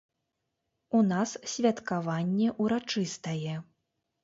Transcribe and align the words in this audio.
У 0.99 1.01
нас 1.09 1.35
святкаванне 1.51 2.49
урачыстае. 2.65 3.55